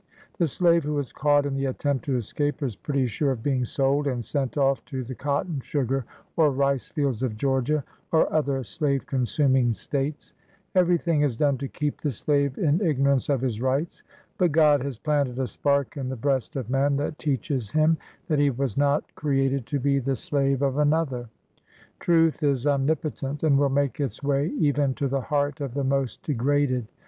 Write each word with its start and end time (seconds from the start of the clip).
The 0.39 0.47
slave 0.47 0.83
who 0.83 0.97
is 0.97 1.13
caught 1.13 1.45
in 1.45 1.53
the 1.53 1.65
attempt 1.67 2.05
to 2.05 2.15
escape 2.15 2.63
is 2.63 2.75
pretty 2.75 3.05
sure 3.05 3.29
of 3.29 3.43
being 3.43 3.63
sold 3.63 4.07
and 4.07 4.25
sent 4.25 4.57
off 4.57 4.83
to 4.85 5.03
the 5.03 5.13
cotton, 5.13 5.59
sugar, 5.59 6.05
or 6.35 6.49
rice 6.49 6.87
fields 6.87 7.21
of 7.21 7.37
Georgia, 7.37 7.83
or 8.11 8.33
other 8.33 8.63
slave 8.63 9.05
consuming 9.05 9.71
States. 9.71 10.33
Every 10.73 10.97
thing 10.97 11.21
is 11.21 11.37
done 11.37 11.59
to 11.59 11.67
keep 11.67 12.01
the 12.01 12.09
slave 12.09 12.57
in 12.57 12.79
igno 12.79 13.05
rance 13.09 13.29
of 13.29 13.41
his 13.41 13.61
rights. 13.61 14.01
But 14.39 14.51
God 14.53 14.81
has 14.81 14.97
planted 14.97 15.37
a 15.37 15.45
spark 15.45 15.95
in 15.95 16.09
the 16.09 16.15
breast 16.15 16.55
of 16.55 16.67
man, 16.71 16.97
that 16.97 17.19
teaches 17.19 17.69
him 17.69 17.99
that 18.27 18.39
he 18.39 18.49
was 18.49 18.75
not 18.77 19.13
created 19.13 19.67
to 19.67 19.79
be 19.79 19.99
the 19.99 20.15
slave 20.15 20.63
of 20.63 20.79
another. 20.79 21.29
Truth 21.99 22.41
is 22.41 22.65
omnipo 22.65 23.13
tent, 23.15 23.43
and 23.43 23.55
will 23.55 23.69
make 23.69 23.99
its 23.99 24.23
way 24.23 24.47
even 24.47 24.95
to 24.95 25.07
the 25.07 25.21
heart 25.21 25.61
of 25.61 25.75
the 25.75 25.83
most 25.83 26.23
degraded. 26.23 26.87